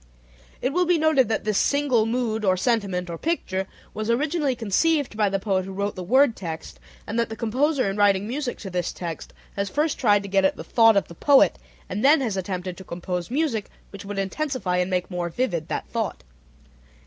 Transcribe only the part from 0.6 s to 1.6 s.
It will be noted that this